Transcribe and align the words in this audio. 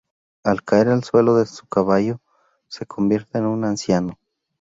Al 0.43 0.63
caer 0.63 0.87
al 0.87 1.03
suelo 1.03 1.35
de 1.35 1.45
su 1.45 1.67
caballo, 1.67 2.21
se 2.67 2.87
convierte 2.87 3.37
en 3.37 3.45
un 3.45 3.65
anciano. 3.65 4.17